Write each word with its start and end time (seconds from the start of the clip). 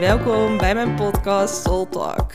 Welkom 0.00 0.58
bij 0.58 0.74
mijn 0.74 0.94
podcast 0.94 1.62
Soul 1.62 1.88
Talk. 1.88 2.32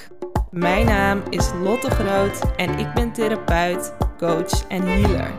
Mijn 0.50 0.86
naam 0.86 1.24
is 1.29 1.52
Lotte 1.64 1.90
Groot 1.90 2.56
en 2.56 2.79
ik 2.79 2.93
ben 2.93 3.11
therapeut, 3.11 3.93
coach 4.17 4.67
en 4.67 4.82
healer. 4.82 5.32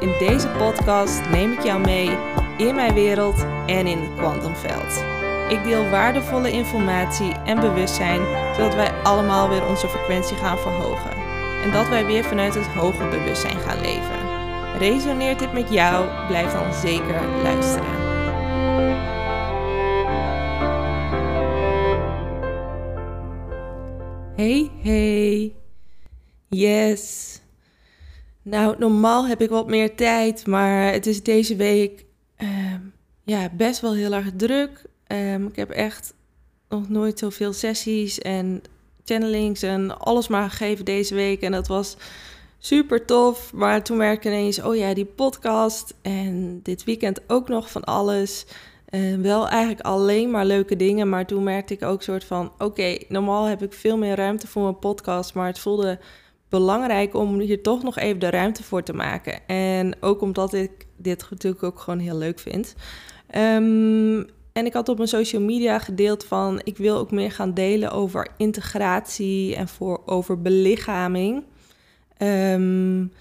In 0.00 0.14
deze 0.18 0.48
podcast 0.48 1.30
neem 1.30 1.52
ik 1.52 1.62
jou 1.62 1.80
mee 1.80 2.10
in 2.58 2.74
mijn 2.74 2.94
wereld 2.94 3.44
en 3.66 3.86
in 3.86 3.98
het 3.98 4.16
kwantumveld. 4.16 5.04
Ik 5.48 5.64
deel 5.64 5.88
waardevolle 5.88 6.50
informatie 6.50 7.32
en 7.44 7.60
bewustzijn, 7.60 8.20
zodat 8.56 8.74
wij 8.74 8.92
allemaal 9.02 9.48
weer 9.48 9.66
onze 9.66 9.88
frequentie 9.88 10.36
gaan 10.36 10.58
verhogen. 10.58 11.16
En 11.62 11.72
dat 11.72 11.88
wij 11.88 12.06
weer 12.06 12.24
vanuit 12.24 12.54
het 12.54 12.66
hoger 12.66 13.08
bewustzijn 13.08 13.58
gaan 13.58 13.80
leven. 13.80 14.28
Resoneert 14.78 15.38
dit 15.38 15.52
met 15.52 15.72
jou? 15.72 16.26
Blijf 16.28 16.52
dan 16.52 16.74
zeker 16.74 17.20
luisteren. 17.42 18.09
Hey, 24.40 24.70
hey. 24.82 25.54
Yes. 26.48 27.40
Nou, 28.42 28.78
normaal 28.78 29.26
heb 29.26 29.40
ik 29.40 29.50
wat 29.50 29.66
meer 29.66 29.94
tijd, 29.94 30.46
maar 30.46 30.92
het 30.92 31.06
is 31.06 31.22
deze 31.22 31.56
week 31.56 32.04
ehm, 32.36 32.80
ja, 33.24 33.48
best 33.52 33.80
wel 33.80 33.94
heel 33.94 34.12
erg 34.12 34.30
druk. 34.36 34.84
Ehm, 35.06 35.46
ik 35.46 35.56
heb 35.56 35.70
echt 35.70 36.14
nog 36.68 36.88
nooit 36.88 37.18
zoveel 37.18 37.52
sessies 37.52 38.18
en 38.18 38.62
channelings 39.04 39.62
en 39.62 39.98
alles 39.98 40.28
maar 40.28 40.50
gegeven 40.50 40.84
deze 40.84 41.14
week. 41.14 41.40
En 41.42 41.52
dat 41.52 41.66
was 41.68 41.96
super 42.58 43.04
tof. 43.04 43.52
Maar 43.52 43.82
toen 43.82 43.96
merkte 43.96 44.28
ik 44.28 44.34
ineens, 44.34 44.62
oh 44.62 44.76
ja, 44.76 44.94
die 44.94 45.04
podcast 45.04 45.94
en 46.02 46.60
dit 46.62 46.84
weekend 46.84 47.20
ook 47.26 47.48
nog 47.48 47.70
van 47.70 47.84
alles. 47.84 48.46
Uh, 48.90 49.16
wel 49.16 49.48
eigenlijk 49.48 49.80
alleen 49.80 50.30
maar 50.30 50.44
leuke 50.44 50.76
dingen, 50.76 51.08
maar 51.08 51.26
toen 51.26 51.42
merkte 51.42 51.74
ik 51.74 51.82
ook 51.82 52.02
soort 52.02 52.24
van: 52.24 52.52
oké, 52.58 52.98
normaal 53.08 53.44
heb 53.44 53.62
ik 53.62 53.72
veel 53.72 53.98
meer 53.98 54.16
ruimte 54.16 54.46
voor 54.46 54.62
mijn 54.62 54.78
podcast, 54.78 55.34
maar 55.34 55.46
het 55.46 55.58
voelde 55.58 55.98
belangrijk 56.48 57.14
om 57.14 57.38
hier 57.38 57.62
toch 57.62 57.82
nog 57.82 57.98
even 57.98 58.20
de 58.20 58.30
ruimte 58.30 58.62
voor 58.62 58.82
te 58.82 58.92
maken. 58.92 59.46
En 59.46 59.94
ook 60.00 60.20
omdat 60.20 60.52
ik 60.52 60.70
dit 60.96 61.26
natuurlijk 61.30 61.62
ook 61.62 61.78
gewoon 61.78 61.98
heel 61.98 62.16
leuk 62.16 62.38
vind. 62.38 62.74
Um, 63.36 64.26
en 64.52 64.66
ik 64.66 64.72
had 64.72 64.88
op 64.88 64.96
mijn 64.96 65.08
social 65.08 65.42
media 65.42 65.78
gedeeld 65.78 66.24
van: 66.24 66.60
ik 66.64 66.76
wil 66.76 66.96
ook 66.96 67.10
meer 67.10 67.32
gaan 67.32 67.54
delen 67.54 67.90
over 67.90 68.28
integratie 68.36 69.56
en 69.56 69.68
voor, 69.68 70.02
over 70.06 70.42
belichaming. 70.42 71.44
Um, 72.18 73.12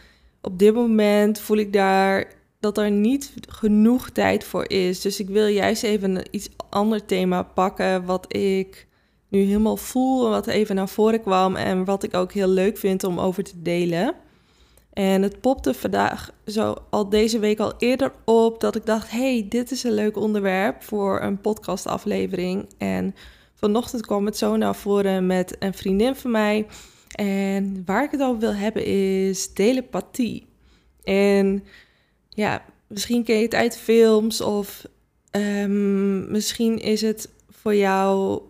op 0.41 0.59
dit 0.59 0.73
moment 0.73 1.39
voel 1.39 1.57
ik 1.57 1.73
daar 1.73 2.31
dat 2.59 2.77
er 2.77 2.91
niet 2.91 3.33
genoeg 3.47 4.09
tijd 4.09 4.43
voor 4.43 4.69
is. 4.69 5.01
Dus 5.01 5.19
ik 5.19 5.27
wil 5.27 5.47
juist 5.47 5.83
even 5.83 6.15
een 6.15 6.27
iets 6.31 6.49
ander 6.69 7.05
thema 7.05 7.43
pakken, 7.43 8.05
wat 8.05 8.35
ik 8.35 8.87
nu 9.27 9.41
helemaal 9.41 9.77
voel 9.77 10.25
en 10.25 10.31
wat 10.31 10.47
even 10.47 10.75
naar 10.75 10.89
voren 10.89 11.21
kwam 11.21 11.55
en 11.55 11.85
wat 11.85 12.03
ik 12.03 12.13
ook 12.13 12.31
heel 12.31 12.47
leuk 12.47 12.77
vind 12.77 13.03
om 13.03 13.19
over 13.19 13.43
te 13.43 13.61
delen. 13.61 14.13
En 14.93 15.21
het 15.21 15.41
popte 15.41 15.73
vandaag 15.73 16.31
zo 16.45 16.75
al 16.89 17.09
deze 17.09 17.39
week 17.39 17.59
al 17.59 17.73
eerder 17.77 18.11
op 18.25 18.59
dat 18.59 18.75
ik 18.75 18.85
dacht: 18.85 19.11
hey, 19.11 19.45
dit 19.49 19.71
is 19.71 19.83
een 19.83 19.91
leuk 19.93 20.17
onderwerp 20.17 20.83
voor 20.83 21.21
een 21.21 21.41
podcastaflevering. 21.41 22.69
En 22.77 23.15
vanochtend 23.55 24.05
kwam 24.05 24.25
het 24.25 24.37
zo 24.37 24.55
naar 24.55 24.75
voren 24.75 25.25
met 25.25 25.55
een 25.59 25.73
vriendin 25.73 26.15
van 26.15 26.31
mij. 26.31 26.67
En 27.15 27.83
waar 27.85 28.03
ik 28.03 28.11
het 28.11 28.21
over 28.21 28.39
wil 28.39 28.53
hebben 28.53 28.85
is 28.85 29.53
telepathie. 29.53 30.47
En 31.03 31.63
ja, 32.29 32.65
misschien 32.87 33.23
ken 33.23 33.35
je 33.35 33.43
het 33.43 33.55
uit 33.55 33.77
films 33.77 34.41
of 34.41 34.85
um, 35.31 36.31
misschien 36.31 36.79
is 36.79 37.01
het 37.01 37.29
voor 37.49 37.75
jou 37.75 38.41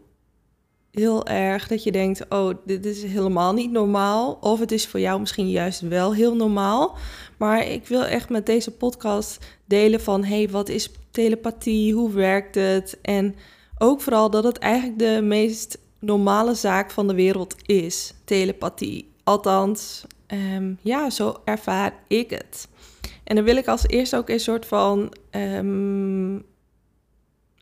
heel 0.91 1.25
erg 1.25 1.67
dat 1.67 1.83
je 1.83 1.91
denkt: 1.91 2.25
oh, 2.29 2.55
dit 2.65 2.85
is 2.85 3.03
helemaal 3.03 3.53
niet 3.53 3.71
normaal. 3.71 4.37
Of 4.41 4.59
het 4.59 4.71
is 4.71 4.87
voor 4.87 4.99
jou 4.99 5.19
misschien 5.19 5.49
juist 5.49 5.81
wel 5.81 6.13
heel 6.13 6.35
normaal. 6.35 6.97
Maar 7.37 7.67
ik 7.67 7.87
wil 7.87 8.05
echt 8.05 8.29
met 8.29 8.45
deze 8.45 8.71
podcast 8.71 9.45
delen 9.65 10.01
van: 10.01 10.23
hey, 10.23 10.49
wat 10.49 10.69
is 10.69 10.91
telepathie? 11.11 11.93
Hoe 11.93 12.11
werkt 12.11 12.55
het? 12.55 12.97
En 13.01 13.35
ook 13.77 14.01
vooral 14.01 14.29
dat 14.29 14.43
het 14.43 14.57
eigenlijk 14.57 14.99
de 14.99 15.19
meest 15.23 15.77
normale 15.99 16.53
zaak 16.53 16.91
van 16.91 17.07
de 17.07 17.15
wereld 17.15 17.55
is: 17.65 18.13
telepathie. 18.23 19.07
Althans, 19.23 20.05
um, 20.27 20.77
ja, 20.81 21.09
zo 21.09 21.35
ervaar 21.45 21.93
ik 22.07 22.29
het. 22.29 22.67
En 23.29 23.35
dan 23.35 23.43
wil 23.43 23.55
ik 23.55 23.67
als 23.67 23.87
eerst 23.87 24.15
ook 24.15 24.29
een 24.29 24.39
soort 24.39 24.65
van 24.65 25.13
um, 25.31 26.43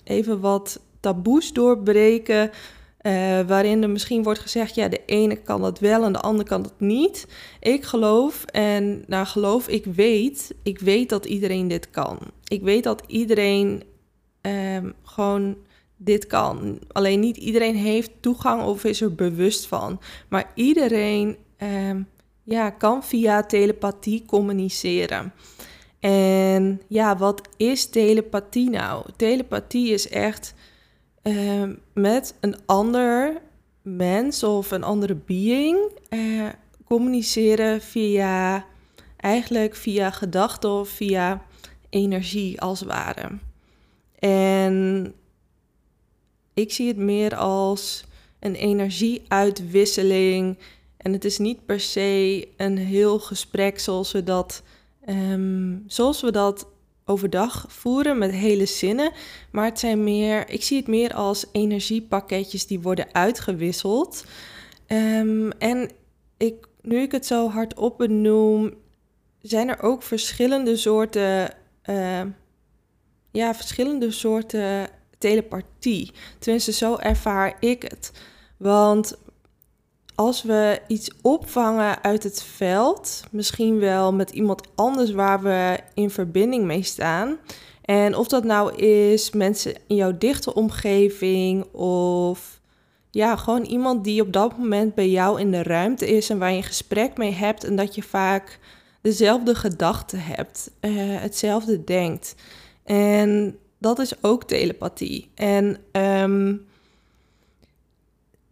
even 0.04 0.40
wat 0.40 0.80
taboes 1.00 1.54
doorbreken. 1.54 2.52
Uh, 3.02 3.40
waarin 3.42 3.84
er 3.84 3.90
misschien 3.90 4.24
wordt 4.24 4.40
gezegd, 4.40 4.76
ja, 4.76 4.88
de 4.88 5.02
ene 5.06 5.36
kan 5.36 5.62
dat 5.62 5.80
wel 5.80 6.04
en 6.04 6.14
de 6.14 6.20
andere 6.20 6.50
kan 6.50 6.62
dat 6.62 6.74
niet. 6.78 7.28
Ik 7.60 7.84
geloof, 7.84 8.44
en 8.46 9.04
nou 9.08 9.26
geloof, 9.26 9.68
ik 9.68 9.86
weet, 9.86 10.56
ik 10.64 10.80
weet 10.80 11.10
dat 11.10 11.26
iedereen 11.26 11.68
dit 11.68 11.90
kan. 11.90 12.20
Ik 12.48 12.62
weet 12.62 12.84
dat 12.84 13.04
iedereen 13.08 13.84
um, 14.42 14.94
gewoon 15.04 15.58
dit 15.98 16.28
kan. 16.28 16.80
Alleen 16.92 17.20
niet 17.20 17.38
iedereen 17.38 17.76
heeft 17.76 18.12
toegang 18.20 18.64
of 18.64 18.84
is 18.84 19.02
er 19.02 19.16
bewust 19.16 19.68
van. 19.68 20.00
Maar 20.28 20.52
iedereen 20.56 21.38
um, 21.58 22.08
ja, 22.48 22.70
kan 22.70 23.04
via 23.04 23.44
telepathie 23.44 24.26
communiceren. 24.26 25.34
En 26.00 26.82
ja, 26.88 27.18
wat 27.18 27.42
is 27.58 27.86
telepathie 27.86 28.70
nou? 28.70 29.06
Telepathie 29.16 29.94
is 29.94 30.10
echt 30.10 30.54
uh, 31.24 31.64
met 31.94 32.36
een 32.40 32.56
ander 32.66 33.42
mens 33.82 34.44
of 34.44 34.72
een 34.72 34.84
andere 34.84 35.16
being 35.16 35.78
uh, 36.10 36.46
communiceren 36.86 37.82
via 37.82 38.66
eigenlijk 39.18 39.76
via 39.76 40.12
gedachten 40.12 40.70
of 40.70 40.90
via 40.90 41.42
energie 41.90 42.62
als 42.62 42.82
ware. 42.82 43.30
En 44.20 45.14
ik 46.54 46.72
zie 46.72 46.88
het 46.88 46.98
meer 46.98 47.36
als 47.36 48.06
een 48.40 48.56
energieuitwisseling. 48.56 50.58
En 51.08 51.14
het 51.14 51.26
is 51.26 51.38
niet 51.38 51.66
per 51.66 51.80
se 51.80 52.48
een 52.58 52.78
heel 52.78 53.20
gesprek 53.20 53.80
zoals 53.80 54.12
we 54.12 54.24
dat 54.24 54.64
Um, 55.10 55.84
zoals 55.88 56.22
we 56.22 56.32
dat 56.32 56.68
overdag 57.06 57.66
voeren 57.68 58.18
met 58.18 58.32
hele 58.32 58.66
zinnen. 58.66 59.12
Maar 59.52 59.66
het 59.66 59.80
zijn 59.80 60.04
meer, 60.04 60.50
ik 60.50 60.64
zie 60.64 60.78
het 60.78 60.88
meer 60.88 61.14
als 61.14 61.46
energiepakketjes 61.52 62.68
die 62.68 62.80
worden 62.80 63.14
uitgewisseld. 63.14 64.26
Um, 64.88 65.52
en 65.52 65.92
ik, 66.38 66.68
nu 66.82 66.98
ik 67.02 67.12
het 67.12 67.26
zo 67.26 67.50
hardop 67.50 67.98
benoem, 67.98 68.74
zijn 69.42 69.70
er 69.70 69.82
ook 69.82 70.04
verschillende 70.04 70.78
soorten, 70.78 71.54
uh, 71.90 72.22
ja, 73.32 73.56
verschillende 73.56 74.12
soorten 74.12 74.90
telepathie. 75.18 76.12
Tenminste, 76.40 76.72
zo 76.72 76.96
ervaar 76.96 77.58
ik 77.60 77.82
het. 77.82 78.12
Want 78.58 79.18
als 80.18 80.44
we 80.44 80.82
iets 80.88 81.12
opvangen 81.22 82.04
uit 82.04 82.24
het 82.24 82.44
veld, 82.44 83.24
misschien 83.32 83.80
wel 83.80 84.14
met 84.14 84.30
iemand 84.30 84.62
anders 84.76 85.12
waar 85.12 85.42
we 85.42 85.80
in 85.94 86.10
verbinding 86.10 86.66
mee 86.66 86.84
staan. 86.84 87.38
En 87.82 88.16
of 88.16 88.28
dat 88.28 88.44
nou 88.44 88.76
is 88.76 89.32
mensen 89.32 89.74
in 89.88 89.96
jouw 89.96 90.18
dichte 90.18 90.54
omgeving 90.54 91.64
of 91.74 92.60
ja, 93.12 93.36
gewoon 93.36 93.64
iemand 93.64 94.04
die 94.04 94.22
op 94.22 94.34
dat 94.34 94.58
moment 94.58 94.96
bij 94.96 95.10
jou 95.10 95.40
in 95.40 95.52
de 95.52 95.64
ruimte 95.64 96.08
is 96.08 96.30
en 96.30 96.38
waar 96.38 96.52
je 96.52 96.58
een 96.58 96.64
gesprek 96.64 97.18
mee 97.18 97.32
hebt 97.32 97.64
en 97.64 97.76
dat 97.76 97.96
je 97.96 98.04
vaak 98.04 98.60
dezelfde 99.02 99.56
gedachten 99.56 100.20
hebt, 100.20 100.72
uh, 100.82 100.92
hetzelfde 101.22 101.84
denkt. 101.84 102.36
En 102.84 103.58
dat 103.78 104.00
is 104.00 104.24
ook 104.24 104.44
telepathie. 104.44 105.30
En 105.36 105.78
um, 105.92 106.68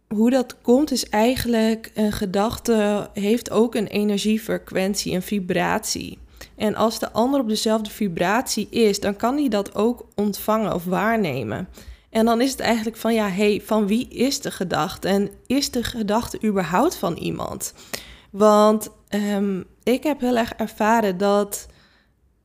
hoe 0.08 0.30
dat 0.30 0.56
komt 0.62 0.90
is 0.90 1.08
eigenlijk 1.08 1.90
een 1.94 2.12
gedachte 2.12 3.08
heeft 3.12 3.50
ook 3.50 3.74
een 3.74 3.86
energiefrequentie, 3.86 5.14
een 5.14 5.22
vibratie. 5.22 6.18
En 6.56 6.74
als 6.74 6.98
de 6.98 7.12
ander 7.12 7.40
op 7.40 7.48
dezelfde 7.48 7.90
vibratie 7.90 8.68
is, 8.70 9.00
dan 9.00 9.16
kan 9.16 9.36
hij 9.36 9.48
dat 9.48 9.74
ook 9.74 10.06
ontvangen 10.14 10.74
of 10.74 10.84
waarnemen. 10.84 11.68
En 12.10 12.24
dan 12.24 12.40
is 12.40 12.50
het 12.50 12.60
eigenlijk 12.60 12.96
van 12.96 13.14
ja, 13.14 13.28
hey, 13.28 13.62
van 13.64 13.86
wie 13.86 14.08
is 14.08 14.40
de 14.40 14.50
gedachte? 14.50 15.08
En 15.08 15.30
is 15.46 15.70
de 15.70 15.82
gedachte 15.82 16.38
überhaupt 16.44 16.96
van 16.96 17.16
iemand? 17.16 17.72
Want 18.30 18.88
um, 19.08 19.64
ik 19.82 20.02
heb 20.02 20.20
heel 20.20 20.36
erg 20.36 20.52
ervaren 20.52 21.18
dat 21.18 21.66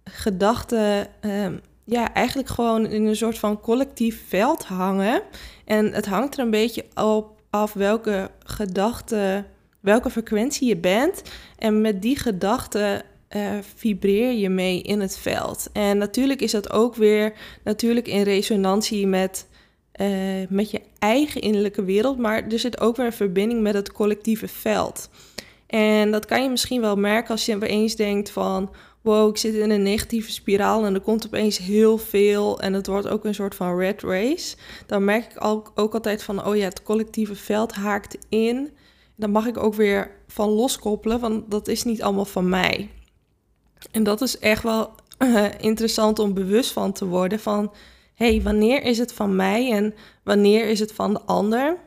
gedachten 0.03 1.07
um, 1.21 1.61
ja, 1.85 2.13
eigenlijk 2.13 2.49
gewoon 2.49 2.85
in 2.85 3.05
een 3.05 3.15
soort 3.15 3.37
van 3.37 3.59
collectief 3.59 4.23
veld 4.27 4.63
hangen. 4.63 5.21
En 5.65 5.93
het 5.93 6.05
hangt 6.05 6.37
er 6.37 6.43
een 6.43 6.51
beetje 6.51 6.85
op 6.95 7.40
af 7.51 7.73
welke 7.73 8.31
gedachte, 8.43 9.45
welke 9.79 10.09
frequentie 10.09 10.67
je 10.67 10.77
bent. 10.77 11.21
En 11.57 11.81
met 11.81 12.01
die 12.01 12.17
gedachte 12.17 13.03
uh, 13.35 13.51
vibreer 13.75 14.31
je 14.31 14.49
mee 14.49 14.81
in 14.81 14.99
het 14.99 15.17
veld. 15.17 15.69
En 15.73 15.97
natuurlijk 15.97 16.41
is 16.41 16.51
dat 16.51 16.71
ook 16.71 16.95
weer 16.95 17.33
natuurlijk 17.63 18.07
in 18.07 18.21
resonantie 18.21 19.07
met 19.07 19.49
eh, 19.91 20.07
met 20.49 20.71
je 20.71 20.81
eigen 20.99 21.41
innerlijke 21.41 21.83
wereld, 21.83 22.17
maar 22.17 22.47
er 22.47 22.59
zit 22.59 22.79
ook 22.79 22.95
weer 22.95 23.05
een 23.05 23.13
verbinding 23.13 23.61
met 23.61 23.73
het 23.73 23.91
collectieve 23.91 24.47
veld. 24.47 25.09
En 25.67 26.11
dat 26.11 26.25
kan 26.25 26.43
je 26.43 26.49
misschien 26.49 26.81
wel 26.81 26.95
merken 26.95 27.31
als 27.31 27.45
je 27.45 27.55
opeens 27.55 27.95
denkt 27.95 28.29
van, 28.29 28.69
wow, 29.01 29.29
ik 29.29 29.37
zit 29.37 29.53
in 29.53 29.69
een 29.69 29.81
negatieve 29.81 30.31
spiraal 30.31 30.85
en 30.85 30.93
er 30.93 31.01
komt 31.01 31.25
opeens 31.25 31.57
heel 31.57 31.97
veel 31.97 32.59
en 32.59 32.73
het 32.73 32.87
wordt 32.87 33.07
ook 33.07 33.25
een 33.25 33.35
soort 33.35 33.55
van 33.55 33.77
red 33.77 34.01
race. 34.01 34.55
Dan 34.85 35.05
merk 35.05 35.31
ik 35.31 35.43
ook, 35.43 35.71
ook 35.75 35.93
altijd 35.93 36.23
van, 36.23 36.45
oh 36.45 36.55
ja, 36.55 36.63
het 36.63 36.83
collectieve 36.83 37.35
veld 37.35 37.73
haakt 37.73 38.17
in. 38.29 38.71
Dan 39.15 39.31
mag 39.31 39.45
ik 39.45 39.57
ook 39.57 39.73
weer 39.73 40.11
van 40.27 40.49
loskoppelen, 40.49 41.19
want 41.19 41.51
dat 41.51 41.67
is 41.67 41.83
niet 41.83 42.03
allemaal 42.03 42.25
van 42.25 42.49
mij. 42.49 42.89
En 43.91 44.03
dat 44.03 44.21
is 44.21 44.39
echt 44.39 44.63
wel 44.63 44.91
uh, 45.19 45.45
interessant 45.59 46.19
om 46.19 46.33
bewust 46.33 46.71
van 46.71 46.91
te 46.91 47.05
worden 47.05 47.39
van, 47.39 47.73
hey, 48.13 48.41
wanneer 48.41 48.83
is 48.83 48.97
het 48.97 49.13
van 49.13 49.35
mij 49.35 49.71
en 49.71 49.93
wanneer 50.23 50.69
is 50.69 50.79
het 50.79 50.91
van 50.91 51.13
de 51.13 51.21
ander? 51.21 51.77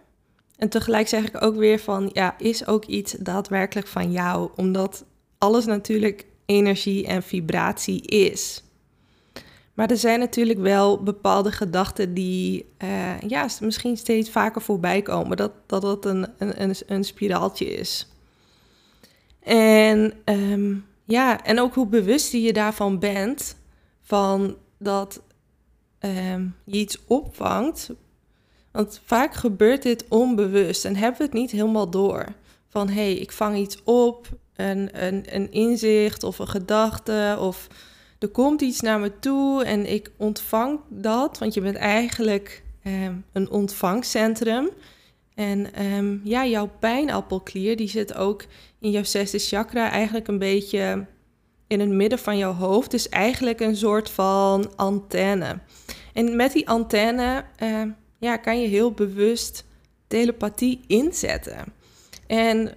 En 0.56 0.68
tegelijk 0.68 1.08
zeg 1.08 1.26
ik 1.26 1.42
ook 1.42 1.56
weer 1.56 1.78
van, 1.78 2.10
ja, 2.12 2.34
is 2.38 2.66
ook 2.66 2.84
iets 2.84 3.12
daadwerkelijk 3.12 3.86
van 3.86 4.12
jou? 4.12 4.50
Omdat 4.56 5.04
alles 5.38 5.64
natuurlijk 5.64 6.26
energie 6.46 7.06
en 7.06 7.22
vibratie 7.22 8.02
is. 8.02 8.64
Maar 9.74 9.90
er 9.90 9.96
zijn 9.96 10.18
natuurlijk 10.18 10.58
wel 10.58 11.02
bepaalde 11.02 11.52
gedachten 11.52 12.14
die 12.14 12.66
uh, 12.84 13.20
ja, 13.20 13.48
misschien 13.60 13.96
steeds 13.96 14.30
vaker 14.30 14.62
voorbij 14.62 15.02
komen. 15.02 15.36
Dat 15.36 15.52
dat, 15.66 15.82
dat 15.82 16.04
een, 16.04 16.26
een, 16.38 16.74
een 16.86 17.04
spiraaltje 17.04 17.66
is. 17.66 18.08
En 19.40 20.12
um, 20.24 20.86
ja, 21.04 21.44
en 21.44 21.60
ook 21.60 21.74
hoe 21.74 21.86
bewust 21.86 22.32
je 22.32 22.52
daarvan 22.52 22.98
bent. 22.98 23.56
Van 24.02 24.56
dat 24.78 25.22
um, 26.00 26.54
je 26.64 26.78
iets 26.78 26.98
opvangt. 27.06 27.90
Want 28.72 29.00
vaak 29.04 29.34
gebeurt 29.34 29.82
dit 29.82 30.04
onbewust 30.08 30.84
en 30.84 30.96
hebben 30.96 31.18
we 31.18 31.24
het 31.24 31.32
niet 31.32 31.50
helemaal 31.50 31.90
door. 31.90 32.26
Van 32.68 32.88
hé, 32.88 32.94
hey, 32.94 33.14
ik 33.14 33.32
vang 33.32 33.56
iets 33.56 33.82
op 33.84 34.28
een, 34.56 35.04
een, 35.04 35.24
een 35.26 35.52
inzicht 35.52 36.22
of 36.22 36.38
een 36.38 36.48
gedachte 36.48 37.36
of 37.40 37.68
er 38.18 38.28
komt 38.28 38.60
iets 38.60 38.80
naar 38.80 39.00
me 39.00 39.18
toe 39.18 39.64
en 39.64 39.92
ik 39.92 40.10
ontvang 40.16 40.80
dat, 40.88 41.38
want 41.38 41.54
je 41.54 41.60
bent 41.60 41.76
eigenlijk 41.76 42.62
um, 42.84 43.24
een 43.32 43.50
ontvangcentrum. 43.50 44.70
En 45.34 45.84
um, 45.84 46.20
ja, 46.24 46.46
jouw 46.46 46.70
pijnappelklier 46.78 47.76
die 47.76 47.88
zit 47.88 48.14
ook 48.14 48.44
in 48.80 48.90
jouw 48.90 49.04
zesde 49.04 49.38
chakra 49.38 49.90
eigenlijk 49.90 50.28
een 50.28 50.38
beetje 50.38 51.06
in 51.66 51.80
het 51.80 51.88
midden 51.88 52.18
van 52.18 52.38
jouw 52.38 52.52
hoofd. 52.52 52.90
Dus 52.90 53.08
eigenlijk 53.08 53.60
een 53.60 53.76
soort 53.76 54.10
van 54.10 54.76
antenne. 54.76 55.58
En 56.12 56.36
met 56.36 56.52
die 56.52 56.68
antenne 56.68 57.44
uh, 57.62 57.82
ja, 58.18 58.36
kan 58.36 58.60
je 58.60 58.68
heel 58.68 58.92
bewust 58.92 59.64
telepathie 60.06 60.80
inzetten. 60.86 61.64
En 62.26 62.74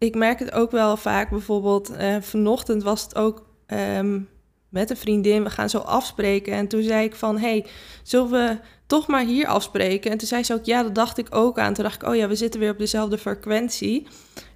ik 0.00 0.14
merk 0.14 0.38
het 0.38 0.52
ook 0.52 0.70
wel 0.70 0.96
vaak, 0.96 1.30
bijvoorbeeld 1.30 1.90
uh, 1.90 2.16
vanochtend 2.20 2.82
was 2.82 3.02
het 3.02 3.16
ook 3.16 3.46
um, 3.66 4.28
met 4.68 4.90
een 4.90 4.96
vriendin, 4.96 5.42
we 5.42 5.50
gaan 5.50 5.70
zo 5.70 5.78
afspreken. 5.78 6.52
En 6.52 6.68
toen 6.68 6.82
zei 6.82 7.04
ik 7.04 7.14
van, 7.14 7.38
hey, 7.38 7.66
zullen 8.02 8.30
we 8.30 8.58
toch 8.86 9.06
maar 9.06 9.24
hier 9.24 9.46
afspreken? 9.46 10.10
En 10.10 10.18
toen 10.18 10.28
zei 10.28 10.42
ze 10.42 10.54
ook, 10.54 10.64
ja, 10.64 10.82
dat 10.82 10.94
dacht 10.94 11.18
ik 11.18 11.34
ook 11.34 11.58
aan. 11.58 11.74
Toen 11.74 11.84
dacht 11.84 12.02
ik, 12.02 12.08
oh 12.08 12.16
ja, 12.16 12.28
we 12.28 12.34
zitten 12.34 12.60
weer 12.60 12.70
op 12.70 12.78
dezelfde 12.78 13.18
frequentie. 13.18 14.06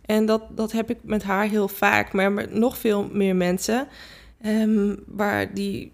En 0.04 0.26
dat, 0.26 0.42
dat 0.50 0.72
heb 0.72 0.90
ik 0.90 0.98
met 1.02 1.22
haar 1.22 1.48
heel 1.48 1.68
vaak, 1.68 2.12
maar 2.12 2.32
met 2.32 2.54
nog 2.54 2.78
veel 2.78 3.08
meer 3.12 3.36
mensen. 3.36 3.88
Um, 4.46 5.02
waar 5.06 5.54
die 5.54 5.92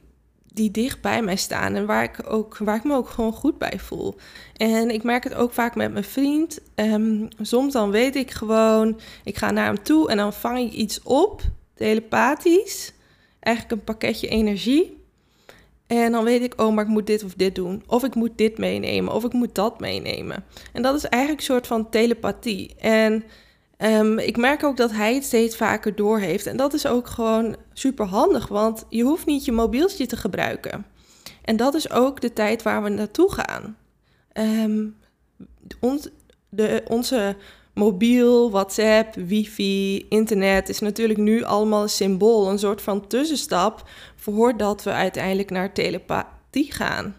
die 0.55 0.71
dicht 0.71 1.01
bij 1.01 1.23
mij 1.23 1.37
staan 1.37 1.75
en 1.75 1.87
waar 1.87 2.03
ik, 2.03 2.19
ook, 2.29 2.59
waar 2.59 2.77
ik 2.77 2.85
me 2.85 2.95
ook 2.95 3.09
gewoon 3.09 3.33
goed 3.33 3.59
bij 3.59 3.79
voel. 3.79 4.15
En 4.57 4.91
ik 4.91 5.03
merk 5.03 5.25
het 5.25 5.35
ook 5.35 5.53
vaak 5.53 5.75
met 5.75 5.93
mijn 5.93 6.05
vriend. 6.05 6.61
Um, 6.75 7.29
soms 7.41 7.73
dan 7.73 7.91
weet 7.91 8.17
ik 8.17 8.31
gewoon, 8.31 9.01
ik 9.25 9.37
ga 9.37 9.51
naar 9.51 9.67
hem 9.67 9.83
toe 9.83 10.11
en 10.11 10.17
dan 10.17 10.33
vang 10.33 10.59
ik 10.59 10.73
iets 10.73 11.03
op, 11.03 11.43
telepathisch. 11.75 12.93
Eigenlijk 13.41 13.77
een 13.77 13.85
pakketje 13.85 14.29
energie. 14.29 14.99
En 15.87 16.13
dan 16.13 16.25
weet 16.25 16.43
ik, 16.43 16.61
oh, 16.61 16.75
maar 16.75 16.85
ik 16.85 16.91
moet 16.91 17.07
dit 17.07 17.25
of 17.25 17.35
dit 17.35 17.55
doen. 17.55 17.83
Of 17.87 18.05
ik 18.05 18.15
moet 18.15 18.31
dit 18.37 18.59
meenemen, 18.59 19.15
of 19.15 19.25
ik 19.25 19.33
moet 19.33 19.55
dat 19.55 19.81
meenemen. 19.81 20.45
En 20.73 20.83
dat 20.83 20.95
is 20.95 21.05
eigenlijk 21.05 21.43
een 21.43 21.55
soort 21.55 21.67
van 21.67 21.91
telepathie. 21.91 22.75
En 22.79 23.25
Um, 23.83 24.19
ik 24.19 24.37
merk 24.37 24.65
ook 24.65 24.77
dat 24.77 24.93
hij 24.93 25.15
het 25.15 25.25
steeds 25.25 25.57
vaker 25.57 25.95
doorheeft. 25.95 26.47
En 26.47 26.57
dat 26.57 26.75
is 26.75 26.87
ook 26.87 27.07
gewoon 27.07 27.57
super 27.73 28.07
handig, 28.07 28.49
want 28.49 28.85
je 28.89 29.03
hoeft 29.03 29.27
niet 29.27 29.45
je 29.45 29.53
mobieltje 29.53 30.07
te 30.07 30.17
gebruiken. 30.17 30.87
En 31.45 31.57
dat 31.57 31.75
is 31.75 31.91
ook 31.91 32.21
de 32.21 32.33
tijd 32.33 32.63
waar 32.63 32.83
we 32.83 32.89
naartoe 32.89 33.33
gaan. 33.33 33.77
Um, 34.33 34.97
ons, 35.81 36.09
de, 36.49 36.83
onze 36.89 37.37
mobiel, 37.75 38.51
WhatsApp, 38.51 39.15
wifi, 39.15 40.07
internet 40.09 40.69
is 40.69 40.81
natuurlijk 40.81 41.19
nu 41.19 41.43
allemaal 41.43 41.83
een 41.83 41.89
symbool, 41.89 42.51
een 42.51 42.59
soort 42.59 42.83
van 42.83 43.07
tussenstap 43.07 43.89
voordat 44.17 44.83
we 44.83 44.91
uiteindelijk 44.91 45.51
naar 45.51 45.73
telepathie 45.73 46.73
gaan. 46.73 47.17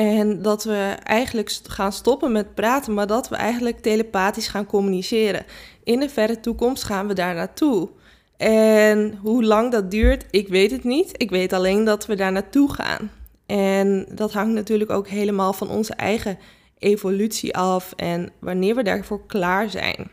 En 0.00 0.42
dat 0.42 0.64
we 0.64 0.96
eigenlijk 1.02 1.58
gaan 1.62 1.92
stoppen 1.92 2.32
met 2.32 2.54
praten, 2.54 2.94
maar 2.94 3.06
dat 3.06 3.28
we 3.28 3.36
eigenlijk 3.36 3.80
telepathisch 3.80 4.48
gaan 4.48 4.66
communiceren. 4.66 5.44
In 5.84 6.00
de 6.00 6.08
verre 6.08 6.40
toekomst 6.40 6.84
gaan 6.84 7.06
we 7.06 7.14
daar 7.14 7.34
naartoe. 7.34 7.88
En 8.36 9.18
hoe 9.22 9.44
lang 9.44 9.72
dat 9.72 9.90
duurt, 9.90 10.24
ik 10.30 10.48
weet 10.48 10.70
het 10.70 10.84
niet. 10.84 11.10
Ik 11.16 11.30
weet 11.30 11.52
alleen 11.52 11.84
dat 11.84 12.06
we 12.06 12.14
daar 12.14 12.32
naartoe 12.32 12.72
gaan. 12.72 13.10
En 13.46 14.06
dat 14.10 14.32
hangt 14.32 14.54
natuurlijk 14.54 14.90
ook 14.90 15.08
helemaal 15.08 15.52
van 15.52 15.68
onze 15.68 15.94
eigen 15.94 16.38
evolutie 16.78 17.56
af 17.56 17.92
en 17.96 18.30
wanneer 18.38 18.74
we 18.74 18.82
daarvoor 18.82 19.26
klaar 19.26 19.70
zijn. 19.70 20.10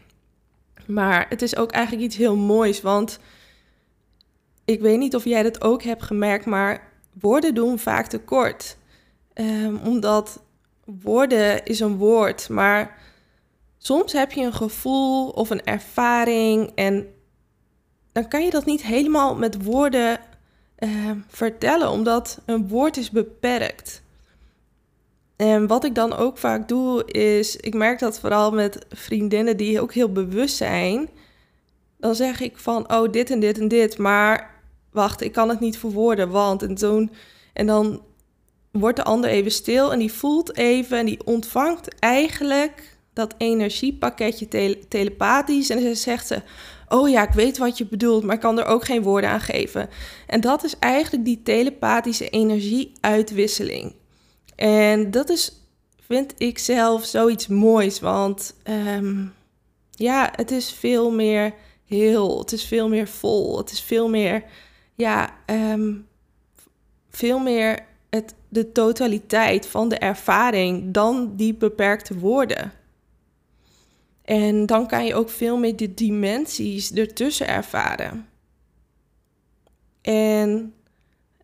Maar 0.85 1.25
het 1.29 1.41
is 1.41 1.57
ook 1.57 1.71
eigenlijk 1.71 2.05
iets 2.05 2.17
heel 2.17 2.35
moois, 2.35 2.81
want 2.81 3.19
ik 4.65 4.81
weet 4.81 4.99
niet 4.99 5.15
of 5.15 5.23
jij 5.23 5.43
dat 5.43 5.61
ook 5.61 5.83
hebt 5.83 6.03
gemerkt, 6.03 6.45
maar 6.45 6.91
woorden 7.19 7.53
doen 7.53 7.79
vaak 7.79 8.07
tekort. 8.07 8.77
Um, 9.39 9.79
omdat 9.85 10.41
woorden 10.85 11.65
is 11.65 11.79
een 11.79 11.97
woord, 11.97 12.49
maar 12.49 12.97
soms 13.77 14.13
heb 14.13 14.31
je 14.31 14.43
een 14.43 14.53
gevoel 14.53 15.29
of 15.29 15.49
een 15.49 15.63
ervaring 15.63 16.71
en 16.75 17.07
dan 18.11 18.27
kan 18.27 18.43
je 18.43 18.49
dat 18.49 18.65
niet 18.65 18.83
helemaal 18.83 19.35
met 19.35 19.63
woorden 19.63 20.19
uh, 20.79 21.11
vertellen, 21.27 21.89
omdat 21.89 22.41
een 22.45 22.67
woord 22.67 22.97
is 22.97 23.09
beperkt. 23.09 24.01
En 25.35 25.67
wat 25.67 25.83
ik 25.83 25.95
dan 25.95 26.13
ook 26.13 26.37
vaak 26.37 26.67
doe, 26.67 27.05
is, 27.05 27.55
ik 27.55 27.73
merk 27.73 27.99
dat 27.99 28.19
vooral 28.19 28.51
met 28.51 28.85
vriendinnen 28.89 29.57
die 29.57 29.81
ook 29.81 29.93
heel 29.93 30.11
bewust 30.11 30.55
zijn, 30.55 31.09
dan 31.97 32.15
zeg 32.15 32.39
ik 32.39 32.57
van, 32.57 32.93
oh, 32.93 33.11
dit 33.11 33.29
en 33.31 33.39
dit 33.39 33.59
en 33.59 33.67
dit, 33.67 33.97
maar 33.97 34.61
wacht, 34.91 35.21
ik 35.21 35.31
kan 35.31 35.49
het 35.49 35.59
niet 35.59 35.77
verwoorden, 35.77 36.29
want 36.29 36.63
en 36.63 36.75
toen, 36.75 37.11
en 37.53 37.65
dan 37.65 38.01
wordt 38.71 38.97
de 38.97 39.03
ander 39.03 39.29
even 39.29 39.51
stil 39.51 39.91
en 39.91 39.99
die 39.99 40.13
voelt 40.13 40.57
even 40.57 40.97
en 40.97 41.05
die 41.05 41.25
ontvangt 41.25 41.99
eigenlijk 41.99 42.97
dat 43.13 43.35
energiepakketje 43.37 44.77
telepathisch. 44.87 45.69
En 45.69 45.83
dan 45.83 45.95
zegt 45.95 46.27
ze: 46.27 46.41
Oh 46.87 47.09
ja, 47.09 47.27
ik 47.27 47.33
weet 47.33 47.57
wat 47.57 47.77
je 47.77 47.85
bedoelt, 47.85 48.23
maar 48.23 48.35
ik 48.35 48.41
kan 48.41 48.59
er 48.59 48.65
ook 48.65 48.85
geen 48.85 49.03
woorden 49.03 49.29
aan 49.29 49.41
geven. 49.41 49.89
En 50.27 50.41
dat 50.41 50.63
is 50.63 50.79
eigenlijk 50.79 51.25
die 51.25 51.41
telepathische 51.43 52.29
energieuitwisseling. 52.29 53.95
En 54.55 55.11
dat 55.11 55.29
is, 55.29 55.61
vind 56.07 56.33
ik 56.37 56.59
zelf, 56.59 57.05
zoiets 57.05 57.47
moois. 57.47 57.99
Want 57.99 58.55
um, 58.95 59.33
ja, 59.91 60.31
het 60.35 60.51
is 60.51 60.71
veel 60.71 61.11
meer 61.11 61.53
heel, 61.85 62.39
het 62.39 62.51
is 62.51 62.63
veel 62.63 62.89
meer 62.89 63.07
vol, 63.07 63.57
het 63.57 63.71
is 63.71 63.81
veel 63.81 64.09
meer, 64.09 64.43
ja, 64.95 65.33
um, 65.45 66.07
veel 67.09 67.39
meer 67.39 67.85
de 68.49 68.71
totaliteit 68.71 69.67
van 69.67 69.89
de 69.89 69.97
ervaring 69.97 70.93
dan 70.93 71.35
die 71.35 71.53
beperkte 71.53 72.19
woorden. 72.19 72.71
En 74.21 74.65
dan 74.65 74.87
kan 74.87 75.05
je 75.05 75.15
ook 75.15 75.29
veel 75.29 75.57
meer 75.57 75.75
de 75.75 75.93
dimensies 75.93 76.93
ertussen 76.93 77.47
ervaren. 77.47 78.27
En 80.01 80.73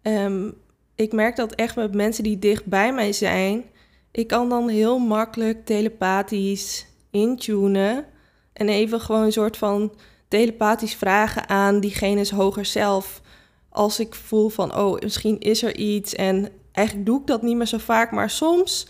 um, 0.01 0.53
ik 0.95 1.13
merk 1.13 1.36
dat 1.36 1.55
echt 1.55 1.75
met 1.75 1.95
mensen 1.95 2.24
die 2.24 2.39
dicht 2.39 2.65
bij 2.65 2.93
mij 2.93 3.13
zijn. 3.13 3.63
Ik 4.12 4.27
kan 4.27 4.50
dan 4.50 4.69
heel 4.69 5.00
makkelijk 5.00 5.65
telepathisch 5.65 6.86
intunen. 7.12 8.05
En 8.53 8.69
even 8.69 9.01
gewoon 9.01 9.24
een 9.24 9.31
soort 9.31 9.57
van 9.57 9.93
telepathisch 10.27 10.95
vragen 10.95 11.50
aan 11.50 11.79
diegene's 11.79 12.29
hoger 12.29 12.65
zelf. 12.65 13.22
Als 13.69 14.00
ik 14.00 14.15
voel 14.15 14.50
van, 14.50 14.77
oh, 14.77 15.00
misschien 15.00 15.39
is 15.39 15.63
er 15.63 15.75
iets. 15.75 16.15
En 16.15 16.50
eigenlijk 16.74 17.08
doe 17.08 17.20
ik 17.20 17.27
dat 17.27 17.42
niet 17.42 17.56
meer 17.56 17.68
zo 17.68 17.77
vaak. 17.77 18.12
Maar 18.12 18.30
soms 18.30 18.88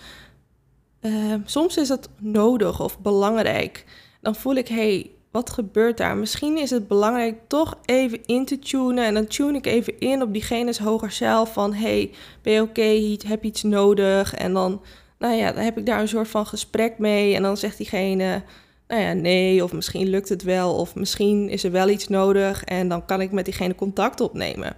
uh, 1.03 1.33
soms 1.45 1.77
is 1.77 1.89
het 1.89 2.09
nodig 2.19 2.81
of 2.81 2.99
belangrijk. 2.99 3.85
Dan 4.21 4.35
voel 4.35 4.55
ik, 4.55 4.67
hey, 4.67 5.11
wat 5.31 5.49
gebeurt 5.49 5.97
daar? 5.97 6.17
Misschien 6.17 6.57
is 6.57 6.69
het 6.69 6.87
belangrijk 6.87 7.37
toch 7.47 7.77
even 7.85 8.25
in 8.25 8.45
te 8.45 8.59
tunen. 8.59 9.05
En 9.05 9.13
dan 9.13 9.27
tune 9.27 9.57
ik 9.57 9.65
even 9.65 9.99
in 9.99 10.21
op 10.21 10.33
diegene's 10.33 10.77
hoger 10.77 11.11
zelf. 11.11 11.53
Van, 11.53 11.73
hey, 11.73 12.11
ben 12.41 12.53
je 12.53 12.61
oké? 12.61 13.17
Heb 13.27 13.43
je 13.43 13.49
iets 13.49 13.63
nodig? 13.63 14.33
En 14.33 14.53
dan, 14.53 14.81
nou 15.19 15.33
ja, 15.33 15.51
dan 15.51 15.63
heb 15.63 15.77
ik 15.77 15.85
daar 15.85 15.99
een 15.99 16.07
soort 16.07 16.27
van 16.27 16.45
gesprek 16.45 16.97
mee. 16.97 17.35
En 17.35 17.41
dan 17.41 17.57
zegt 17.57 17.77
diegene, 17.77 18.43
nou 18.87 19.01
ja, 19.01 19.13
nee, 19.13 19.63
of 19.63 19.73
misschien 19.73 20.07
lukt 20.07 20.29
het 20.29 20.43
wel, 20.43 20.75
of 20.75 20.95
misschien 20.95 21.49
is 21.49 21.63
er 21.63 21.71
wel 21.71 21.89
iets 21.89 22.07
nodig. 22.07 22.63
En 22.63 22.87
dan 22.87 23.05
kan 23.05 23.21
ik 23.21 23.31
met 23.31 23.45
diegene 23.45 23.75
contact 23.75 24.21
opnemen. 24.21 24.75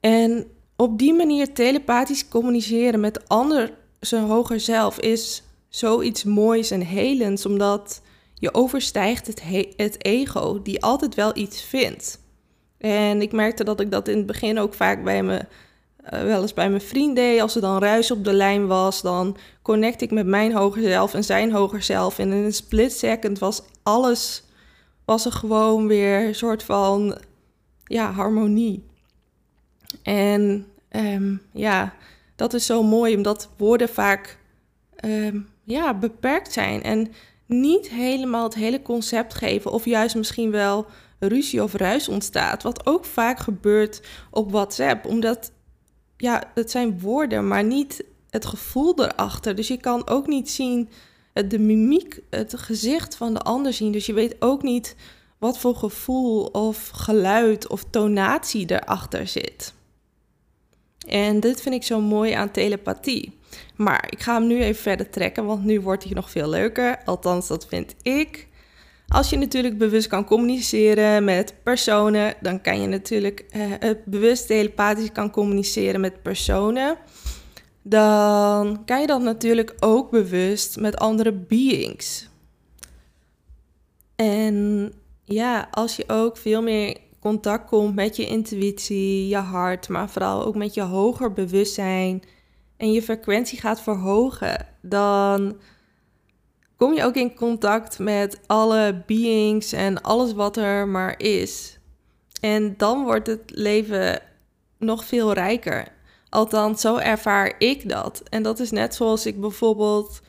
En 0.00 0.46
op 0.80 0.98
die 0.98 1.14
manier 1.14 1.52
telepathisch 1.52 2.28
communiceren 2.28 3.00
met 3.00 3.28
ander, 3.28 3.72
zijn 4.00 4.24
hoger 4.24 4.60
zelf, 4.60 4.98
is 4.98 5.42
zoiets 5.68 6.24
moois 6.24 6.70
en 6.70 6.80
helends, 6.80 7.46
omdat 7.46 8.02
je 8.34 8.54
overstijgt 8.54 9.26
het, 9.76 10.04
ego, 10.04 10.62
die 10.62 10.82
altijd 10.82 11.14
wel 11.14 11.36
iets 11.36 11.62
vindt. 11.62 12.18
En 12.78 13.22
ik 13.22 13.32
merkte 13.32 13.64
dat 13.64 13.80
ik 13.80 13.90
dat 13.90 14.08
in 14.08 14.16
het 14.16 14.26
begin 14.26 14.58
ook 14.58 14.74
vaak 14.74 15.04
bij 15.04 15.22
me, 15.22 15.44
uh, 16.12 16.22
wel 16.22 16.42
eens 16.42 16.54
bij 16.54 16.68
mijn 16.68 16.80
vriend 16.80 17.16
deed. 17.16 17.40
Als 17.40 17.54
er 17.54 17.60
dan 17.60 17.78
ruis 17.78 18.10
op 18.10 18.24
de 18.24 18.32
lijn 18.32 18.66
was, 18.66 19.02
dan 19.02 19.36
connect 19.62 20.02
ik 20.02 20.10
met 20.10 20.26
mijn 20.26 20.52
hoger 20.52 20.82
zelf 20.82 21.14
en 21.14 21.24
zijn 21.24 21.52
hoger 21.52 21.82
zelf. 21.82 22.18
En 22.18 22.32
in 22.32 22.44
een 22.44 22.52
split 22.52 22.92
second 22.92 23.38
was 23.38 23.62
alles, 23.82 24.42
was 25.04 25.24
er 25.24 25.32
gewoon 25.32 25.86
weer 25.86 26.26
een 26.26 26.34
soort 26.34 26.62
van, 26.62 27.18
ja, 27.84 28.12
harmonie. 28.12 28.89
En 30.02 30.66
um, 30.90 31.42
ja, 31.52 31.94
dat 32.36 32.54
is 32.54 32.66
zo 32.66 32.82
mooi, 32.82 33.16
omdat 33.16 33.48
woorden 33.56 33.88
vaak 33.88 34.38
um, 35.04 35.48
ja, 35.64 35.94
beperkt 35.94 36.52
zijn. 36.52 36.82
En 36.82 37.12
niet 37.46 37.88
helemaal 37.88 38.44
het 38.44 38.54
hele 38.54 38.82
concept 38.82 39.34
geven, 39.34 39.72
of 39.72 39.84
juist 39.84 40.14
misschien 40.14 40.50
wel 40.50 40.86
ruzie 41.18 41.62
of 41.62 41.74
ruis 41.74 42.08
ontstaat. 42.08 42.62
Wat 42.62 42.86
ook 42.86 43.04
vaak 43.04 43.38
gebeurt 43.38 44.02
op 44.30 44.50
WhatsApp, 44.50 45.06
omdat 45.06 45.52
ja, 46.16 46.42
het 46.54 46.70
zijn 46.70 47.00
woorden, 47.00 47.48
maar 47.48 47.64
niet 47.64 48.04
het 48.30 48.46
gevoel 48.46 48.94
erachter. 49.04 49.54
Dus 49.54 49.68
je 49.68 49.80
kan 49.80 50.08
ook 50.08 50.26
niet 50.26 50.50
zien 50.50 50.88
de 51.32 51.58
mimiek, 51.58 52.20
het 52.30 52.58
gezicht 52.58 53.16
van 53.16 53.34
de 53.34 53.40
ander 53.40 53.72
zien. 53.72 53.92
Dus 53.92 54.06
je 54.06 54.12
weet 54.12 54.36
ook 54.38 54.62
niet 54.62 54.96
wat 55.38 55.58
voor 55.58 55.76
gevoel 55.76 56.44
of 56.44 56.88
geluid 56.88 57.68
of 57.68 57.84
tonatie 57.90 58.70
erachter 58.70 59.28
zit. 59.28 59.74
En 61.08 61.40
dit 61.40 61.62
vind 61.62 61.74
ik 61.74 61.82
zo 61.82 62.00
mooi 62.00 62.32
aan 62.32 62.50
telepathie. 62.50 63.38
Maar 63.76 64.06
ik 64.10 64.20
ga 64.20 64.34
hem 64.34 64.46
nu 64.46 64.62
even 64.62 64.82
verder 64.82 65.10
trekken, 65.10 65.44
want 65.44 65.64
nu 65.64 65.80
wordt 65.80 66.04
hij 66.04 66.12
nog 66.12 66.30
veel 66.30 66.48
leuker. 66.48 67.04
Althans, 67.04 67.48
dat 67.48 67.66
vind 67.66 67.94
ik. 68.02 68.48
Als 69.08 69.30
je 69.30 69.36
natuurlijk 69.36 69.78
bewust 69.78 70.06
kan 70.06 70.24
communiceren 70.24 71.24
met 71.24 71.54
personen, 71.62 72.34
dan 72.40 72.60
kan 72.60 72.80
je 72.80 72.86
natuurlijk 72.86 73.44
uh, 73.56 73.90
bewust 74.04 74.46
telepathisch 74.46 75.12
kan 75.12 75.30
communiceren 75.30 76.00
met 76.00 76.22
personen. 76.22 76.96
Dan 77.82 78.84
kan 78.84 79.00
je 79.00 79.06
dat 79.06 79.20
natuurlijk 79.20 79.74
ook 79.80 80.10
bewust 80.10 80.80
met 80.80 80.96
andere 80.96 81.32
beings. 81.32 82.28
En 84.16 84.92
ja, 85.24 85.68
als 85.70 85.96
je 85.96 86.04
ook 86.06 86.36
veel 86.36 86.62
meer 86.62 86.96
contact 87.20 87.68
komt 87.68 87.94
met 87.94 88.16
je 88.16 88.26
intuïtie, 88.26 89.28
je 89.28 89.36
hart, 89.36 89.88
maar 89.88 90.10
vooral 90.10 90.44
ook 90.44 90.54
met 90.54 90.74
je 90.74 90.82
hoger 90.82 91.32
bewustzijn 91.32 92.22
en 92.76 92.92
je 92.92 93.02
frequentie 93.02 93.60
gaat 93.60 93.80
verhogen, 93.80 94.66
dan 94.82 95.56
kom 96.76 96.94
je 96.94 97.04
ook 97.04 97.14
in 97.14 97.34
contact 97.34 97.98
met 97.98 98.40
alle 98.46 99.02
beings 99.06 99.72
en 99.72 100.02
alles 100.02 100.32
wat 100.32 100.56
er 100.56 100.88
maar 100.88 101.14
is. 101.18 101.78
En 102.40 102.74
dan 102.76 103.04
wordt 103.04 103.26
het 103.26 103.42
leven 103.46 104.22
nog 104.78 105.04
veel 105.04 105.32
rijker. 105.32 105.88
Althans, 106.28 106.80
zo 106.80 106.96
ervaar 106.96 107.54
ik 107.58 107.88
dat. 107.88 108.22
En 108.28 108.42
dat 108.42 108.60
is 108.60 108.70
net 108.70 108.94
zoals 108.94 109.26
ik 109.26 109.40
bijvoorbeeld 109.40 110.20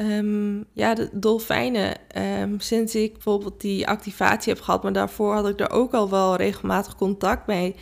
Um, 0.00 0.64
ja, 0.72 0.94
de 0.94 1.08
dolfijnen. 1.12 1.96
Um, 2.40 2.60
sinds 2.60 2.94
ik 2.94 3.12
bijvoorbeeld 3.12 3.60
die 3.60 3.88
activatie 3.88 4.52
heb 4.52 4.62
gehad, 4.62 4.82
maar 4.82 4.92
daarvoor 4.92 5.34
had 5.34 5.48
ik 5.48 5.60
er 5.60 5.70
ook 5.70 5.94
al 5.94 6.10
wel 6.10 6.36
regelmatig 6.36 6.96
contact 6.96 7.46
mee. 7.46 7.74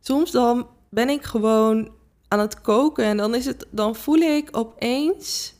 Soms 0.00 0.30
dan 0.30 0.66
ben 0.88 1.08
ik 1.08 1.22
gewoon 1.22 1.90
aan 2.28 2.38
het 2.38 2.60
koken 2.60 3.04
en 3.04 3.16
dan, 3.16 3.34
is 3.34 3.46
het, 3.46 3.66
dan 3.70 3.96
voel 3.96 4.16
ik 4.16 4.48
opeens 4.52 5.54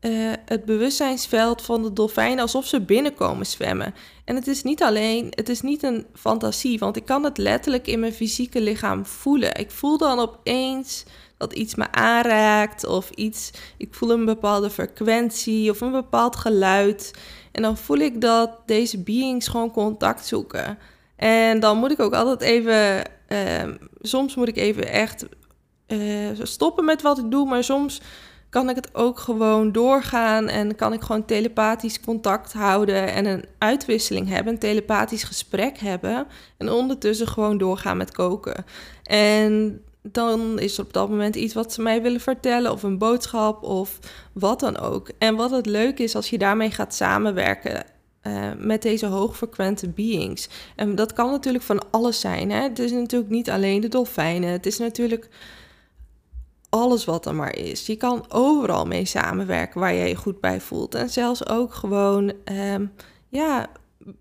uh, 0.00 0.32
het 0.44 0.64
bewustzijnsveld 0.64 1.62
van 1.62 1.82
de 1.82 1.92
dolfijnen 1.92 2.40
alsof 2.40 2.66
ze 2.66 2.80
binnenkomen 2.80 3.46
zwemmen. 3.46 3.94
En 4.28 4.34
het 4.34 4.46
is 4.46 4.62
niet 4.62 4.82
alleen, 4.82 5.26
het 5.30 5.48
is 5.48 5.60
niet 5.60 5.82
een 5.82 6.06
fantasie, 6.14 6.78
want 6.78 6.96
ik 6.96 7.04
kan 7.04 7.24
het 7.24 7.38
letterlijk 7.38 7.86
in 7.86 8.00
mijn 8.00 8.12
fysieke 8.12 8.60
lichaam 8.60 9.06
voelen. 9.06 9.54
Ik 9.54 9.70
voel 9.70 9.98
dan 9.98 10.18
opeens 10.18 11.04
dat 11.36 11.52
iets 11.52 11.74
me 11.74 11.92
aanraakt 11.92 12.86
of 12.86 13.10
iets, 13.10 13.50
ik 13.76 13.94
voel 13.94 14.10
een 14.10 14.24
bepaalde 14.24 14.70
frequentie 14.70 15.70
of 15.70 15.80
een 15.80 15.92
bepaald 15.92 16.36
geluid. 16.36 17.14
En 17.52 17.62
dan 17.62 17.76
voel 17.76 17.96
ik 17.96 18.20
dat 18.20 18.50
deze 18.66 19.02
beings 19.02 19.48
gewoon 19.48 19.70
contact 19.70 20.26
zoeken. 20.26 20.78
En 21.16 21.60
dan 21.60 21.78
moet 21.78 21.90
ik 21.90 22.00
ook 22.00 22.14
altijd 22.14 22.40
even, 22.40 23.10
uh, 23.28 23.74
soms 24.00 24.34
moet 24.34 24.48
ik 24.48 24.56
even 24.56 24.88
echt 24.88 25.26
uh, 25.86 26.28
stoppen 26.42 26.84
met 26.84 27.02
wat 27.02 27.18
ik 27.18 27.30
doe, 27.30 27.48
maar 27.48 27.64
soms 27.64 28.00
kan 28.50 28.68
ik 28.68 28.76
het 28.76 28.94
ook 28.94 29.18
gewoon 29.18 29.72
doorgaan 29.72 30.48
en 30.48 30.74
kan 30.74 30.92
ik 30.92 31.00
gewoon 31.00 31.24
telepathisch 31.24 32.00
contact 32.00 32.52
houden 32.52 33.12
en 33.12 33.26
een 33.26 33.44
uitwisseling 33.58 34.28
hebben, 34.28 34.52
een 34.52 34.58
telepathisch 34.58 35.24
gesprek 35.24 35.78
hebben 35.78 36.26
en 36.56 36.70
ondertussen 36.70 37.28
gewoon 37.28 37.58
doorgaan 37.58 37.96
met 37.96 38.12
koken. 38.12 38.64
En 39.02 39.82
dan 40.02 40.58
is 40.58 40.78
er 40.78 40.84
op 40.84 40.92
dat 40.92 41.08
moment 41.08 41.36
iets 41.36 41.54
wat 41.54 41.72
ze 41.72 41.82
mij 41.82 42.02
willen 42.02 42.20
vertellen, 42.20 42.72
of 42.72 42.82
een 42.82 42.98
boodschap, 42.98 43.62
of 43.62 43.98
wat 44.32 44.60
dan 44.60 44.78
ook. 44.78 45.10
En 45.18 45.36
wat 45.36 45.50
het 45.50 45.66
leuk 45.66 45.98
is 45.98 46.14
als 46.14 46.30
je 46.30 46.38
daarmee 46.38 46.70
gaat 46.70 46.94
samenwerken 46.94 47.84
uh, 48.22 48.50
met 48.58 48.82
deze 48.82 49.06
hoogfrequente 49.06 49.88
beings. 49.88 50.48
En 50.76 50.94
dat 50.94 51.12
kan 51.12 51.30
natuurlijk 51.30 51.64
van 51.64 51.90
alles 51.90 52.20
zijn. 52.20 52.50
Hè? 52.50 52.62
Het 52.62 52.78
is 52.78 52.92
natuurlijk 52.92 53.30
niet 53.30 53.50
alleen 53.50 53.80
de 53.80 53.88
dolfijnen. 53.88 54.50
Het 54.50 54.66
is 54.66 54.78
natuurlijk 54.78 55.28
alles 56.68 57.04
wat 57.04 57.26
er 57.26 57.34
maar 57.34 57.56
is. 57.56 57.86
Je 57.86 57.96
kan 57.96 58.24
overal 58.28 58.86
mee 58.86 59.04
samenwerken 59.04 59.80
waar 59.80 59.94
je 59.94 60.08
je 60.08 60.16
goed 60.16 60.40
bij 60.40 60.60
voelt. 60.60 60.94
En 60.94 61.10
zelfs 61.10 61.48
ook 61.48 61.74
gewoon, 61.74 62.32
um, 62.72 62.92
ja, 63.28 63.66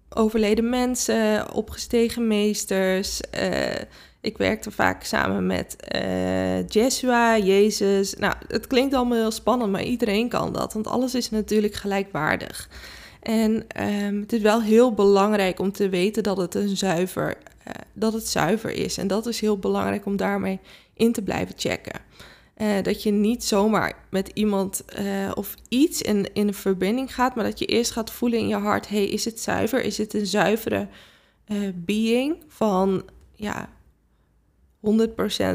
overleden 0.10 0.70
mensen, 0.70 1.54
opgestegen 1.54 2.27
meesters. 2.27 3.22
Uh, 3.42 3.82
ik 4.22 4.38
werkte 4.38 4.72
vaak 4.72 5.04
samen 5.04 5.46
met 5.46 5.75
uh, 5.96 6.68
Jesua, 6.68 7.38
Jezus. 7.38 8.13
Nou, 8.13 8.34
het 8.48 8.68
klinkt 8.68 8.94
allemaal 8.94 9.18
heel 9.18 9.32
spannend, 9.32 9.72
maar 9.72 9.84
iedereen 9.84 10.30
kan 10.30 10.54
dat, 10.54 10.74
want 10.74 10.88
alles 10.88 11.16
is 11.16 11.30
natuurlijk 11.30 11.74
gelijkwaardig. 11.74 12.70
En 13.22 13.66
um, 13.84 14.22
het 14.22 14.34
is 14.34 14.42
wel 14.42 14.62
heel 14.62 14.94
belangrijk 14.94 15.60
om 15.60 15.72
te 15.72 15.89
weten 15.89 16.24
dat 16.24 16.38
het 16.38 16.56
een 16.56 16.77
zuiver, 16.77 17.38
uh, 17.68 17.74
dat 17.94 18.13
het 18.13 18.27
zuiver 18.27 18.72
is. 18.72 18.98
En 18.98 19.08
dat 19.08 19.25
is 19.25 19.39
heel 19.39 19.58
belangrijk 19.58 20.06
om 20.06 20.16
daarmee 20.16 20.60
in 20.94 21.12
te 21.12 21.22
blijven 21.22 21.56
checken. 21.58 22.01
Uh, 22.62 22.82
dat 22.82 23.04
je 23.04 23.12
niet 23.12 23.44
zomaar 23.44 24.06
met 24.10 24.32
iemand 24.34 24.84
uh, 25.00 25.32
of 25.34 25.56
iets 25.70 26.02
in, 26.02 26.34
in 26.34 26.48
een 26.48 26.54
verbinding 26.54 27.14
gaat, 27.16 27.36
maar 27.36 27.44
dat 27.44 27.60
je 27.60 27.66
eerst 27.66 27.92
gaat 27.92 28.12
voelen 28.12 28.40
in 28.40 28.48
je 28.48 28.56
hart: 28.56 28.90
hey, 28.90 29.06
is 29.06 29.26
het 29.26 29.40
zuiver? 29.40 29.84
Is 29.84 29.98
het 29.98 30.14
een 30.14 30.26
zuivere 30.26 30.88
uh, 31.48 31.70
being 31.76 32.44
van 32.48 33.04
ja, 33.34 33.70
100% 34.86 34.90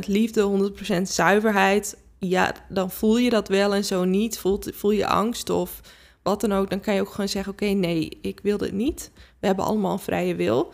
liefde, 0.06 0.72
100% 0.98 1.02
zuiverheid? 1.02 1.96
Ja, 2.18 2.54
dan 2.68 2.90
voel 2.90 3.18
je 3.18 3.30
dat 3.30 3.48
wel 3.48 3.74
en 3.74 3.84
zo 3.84 4.04
niet. 4.04 4.38
Voel 4.72 4.90
je 4.90 5.06
angst 5.06 5.50
of 5.50 5.80
wat 6.22 6.40
dan 6.40 6.52
ook, 6.52 6.70
dan 6.70 6.80
kan 6.80 6.94
je 6.94 7.00
ook 7.00 7.10
gewoon 7.10 7.28
zeggen: 7.28 7.52
Oké, 7.52 7.66
nee, 7.66 8.18
ik 8.20 8.40
wil 8.42 8.58
dit 8.58 8.72
niet. 8.72 9.10
We 9.40 9.46
hebben 9.46 9.64
allemaal 9.64 9.92
een 9.92 9.98
vrije 9.98 10.34
wil. 10.34 10.72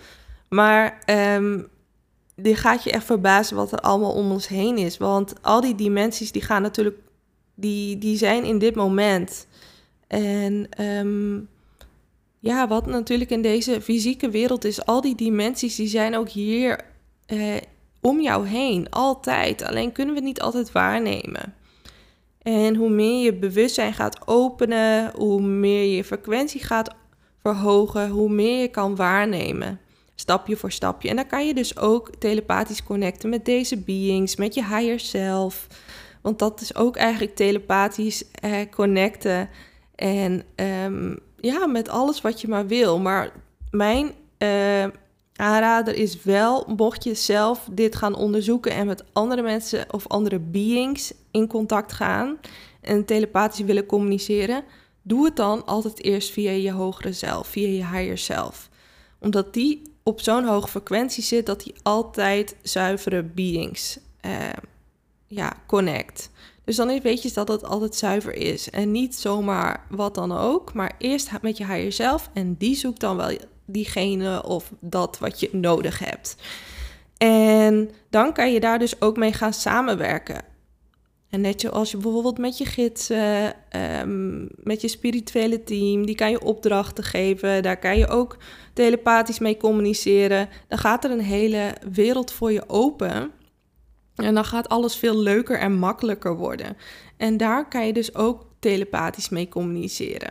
Maar 0.48 1.02
um, 1.36 1.68
die 2.40 2.56
gaat 2.56 2.84
je 2.84 2.90
echt 2.90 3.04
verbazen 3.04 3.56
wat 3.56 3.72
er 3.72 3.80
allemaal 3.80 4.12
om 4.12 4.30
ons 4.30 4.48
heen 4.48 4.78
is. 4.78 4.96
Want 4.96 5.34
al 5.42 5.60
die 5.60 5.74
dimensies 5.74 6.32
die 6.32 6.42
gaan 6.42 6.62
natuurlijk, 6.62 6.98
die, 7.54 7.98
die 7.98 8.16
zijn 8.16 8.44
in 8.44 8.58
dit 8.58 8.74
moment. 8.74 9.46
En 10.06 10.68
um, 10.80 11.48
ja, 12.38 12.68
wat 12.68 12.86
natuurlijk 12.86 13.30
in 13.30 13.42
deze 13.42 13.80
fysieke 13.80 14.30
wereld 14.30 14.64
is, 14.64 14.84
al 14.84 15.00
die 15.00 15.14
dimensies 15.14 15.76
die 15.76 15.88
zijn 15.88 16.16
ook 16.16 16.28
hier 16.28 16.80
eh, 17.26 17.56
om 18.00 18.20
jou 18.20 18.46
heen, 18.46 18.90
altijd. 18.90 19.62
Alleen 19.62 19.92
kunnen 19.92 20.14
we 20.14 20.20
het 20.20 20.28
niet 20.28 20.40
altijd 20.40 20.72
waarnemen. 20.72 21.54
En 22.42 22.74
hoe 22.74 22.90
meer 22.90 23.24
je 23.24 23.34
bewustzijn 23.34 23.94
gaat 23.94 24.28
openen, 24.28 25.12
hoe 25.16 25.40
meer 25.40 25.96
je 25.96 26.04
frequentie 26.04 26.64
gaat 26.64 26.94
verhogen, 27.42 28.08
hoe 28.08 28.30
meer 28.30 28.60
je 28.60 28.68
kan 28.68 28.96
waarnemen 28.96 29.80
stapje 30.20 30.56
voor 30.56 30.72
stapje. 30.72 31.08
En 31.08 31.16
dan 31.16 31.26
kan 31.26 31.46
je 31.46 31.54
dus 31.54 31.76
ook 31.76 32.10
telepathisch 32.18 32.82
connecten 32.82 33.30
met 33.30 33.44
deze 33.44 33.76
beings, 33.76 34.36
met 34.36 34.54
je 34.54 34.64
higher 34.64 35.00
self. 35.00 35.66
Want 36.22 36.38
dat 36.38 36.60
is 36.60 36.74
ook 36.74 36.96
eigenlijk 36.96 37.34
telepathisch 37.36 38.30
eh, 38.30 38.52
connecten. 38.70 39.48
En 39.94 40.42
um, 40.84 41.18
ja, 41.36 41.66
met 41.66 41.88
alles 41.88 42.20
wat 42.20 42.40
je 42.40 42.48
maar 42.48 42.66
wil. 42.66 42.98
Maar 42.98 43.32
mijn 43.70 44.12
uh, 44.38 44.86
aanrader 45.36 45.94
is 45.94 46.22
wel, 46.22 46.64
mocht 46.76 47.04
je 47.04 47.14
zelf 47.14 47.68
dit 47.72 47.96
gaan 47.96 48.14
onderzoeken 48.14 48.72
en 48.72 48.86
met 48.86 49.04
andere 49.12 49.42
mensen 49.42 49.92
of 49.92 50.08
andere 50.08 50.38
beings 50.38 51.12
in 51.30 51.46
contact 51.46 51.92
gaan 51.92 52.38
en 52.80 53.04
telepathisch 53.04 53.64
willen 53.64 53.86
communiceren, 53.86 54.64
doe 55.02 55.24
het 55.24 55.36
dan 55.36 55.66
altijd 55.66 56.02
eerst 56.02 56.30
via 56.30 56.50
je 56.50 56.72
hogere 56.72 57.12
zelf, 57.12 57.46
via 57.46 57.68
je 57.68 57.96
higher 57.96 58.18
self. 58.18 58.68
Omdat 59.20 59.54
die 59.54 59.82
op 60.08 60.20
zo'n 60.20 60.44
hoge 60.44 60.68
frequentie 60.68 61.22
zit 61.22 61.46
dat 61.46 61.62
die 61.62 61.74
altijd 61.82 62.56
zuivere 62.62 63.22
beings 63.22 63.98
uh, 64.26 64.32
ja, 65.26 65.52
connect. 65.66 66.30
Dus 66.64 66.76
dan 66.76 67.00
weet 67.00 67.22
je 67.22 67.30
dat 67.32 67.48
het 67.48 67.64
altijd 67.64 67.94
zuiver 67.94 68.34
is. 68.34 68.70
En 68.70 68.90
niet 68.90 69.14
zomaar 69.14 69.84
wat 69.88 70.14
dan 70.14 70.32
ook, 70.32 70.72
maar 70.74 70.94
eerst 70.98 71.30
met 71.42 71.56
je 71.56 71.66
higher 71.66 71.92
zelf 71.92 72.30
en 72.32 72.54
die 72.58 72.74
zoekt 72.74 73.00
dan 73.00 73.16
wel 73.16 73.38
diegene 73.64 74.44
of 74.44 74.72
dat 74.80 75.18
wat 75.18 75.40
je 75.40 75.48
nodig 75.52 75.98
hebt. 75.98 76.36
En 77.16 77.90
dan 78.10 78.32
kan 78.32 78.52
je 78.52 78.60
daar 78.60 78.78
dus 78.78 79.00
ook 79.00 79.16
mee 79.16 79.32
gaan 79.32 79.52
samenwerken. 79.52 80.44
En 81.30 81.40
net 81.40 81.60
zoals 81.60 81.90
je 81.90 81.96
bijvoorbeeld 81.96 82.38
met 82.38 82.58
je 82.58 82.64
gidsen, 82.64 83.54
um, 84.00 84.48
met 84.56 84.80
je 84.80 84.88
spirituele 84.88 85.64
team, 85.64 86.06
die 86.06 86.14
kan 86.14 86.30
je 86.30 86.40
opdrachten 86.40 87.04
geven. 87.04 87.62
Daar 87.62 87.78
kan 87.78 87.98
je 87.98 88.08
ook 88.08 88.36
telepathisch 88.72 89.38
mee 89.38 89.56
communiceren. 89.56 90.48
Dan 90.68 90.78
gaat 90.78 91.04
er 91.04 91.10
een 91.10 91.20
hele 91.20 91.74
wereld 91.92 92.32
voor 92.32 92.52
je 92.52 92.68
open. 92.68 93.30
En 94.14 94.34
dan 94.34 94.44
gaat 94.44 94.68
alles 94.68 94.96
veel 94.96 95.16
leuker 95.16 95.58
en 95.58 95.72
makkelijker 95.72 96.36
worden. 96.36 96.76
En 97.16 97.36
daar 97.36 97.68
kan 97.68 97.86
je 97.86 97.92
dus 97.92 98.14
ook 98.14 98.46
telepathisch 98.58 99.28
mee 99.28 99.48
communiceren. 99.48 100.30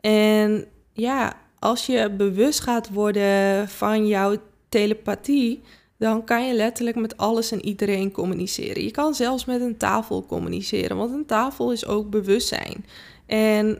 En 0.00 0.64
ja, 0.92 1.36
als 1.58 1.86
je 1.86 2.10
bewust 2.10 2.60
gaat 2.60 2.90
worden 2.90 3.68
van 3.68 4.06
jouw 4.06 4.36
telepathie, 4.68 5.62
dan 6.02 6.24
kan 6.24 6.46
je 6.46 6.54
letterlijk 6.54 6.96
met 6.96 7.16
alles 7.16 7.52
en 7.52 7.64
iedereen 7.64 8.12
communiceren. 8.12 8.82
Je 8.82 8.90
kan 8.90 9.14
zelfs 9.14 9.44
met 9.44 9.60
een 9.60 9.76
tafel 9.76 10.26
communiceren, 10.26 10.96
want 10.96 11.12
een 11.12 11.26
tafel 11.26 11.72
is 11.72 11.86
ook 11.86 12.10
bewustzijn. 12.10 12.84
En 13.26 13.78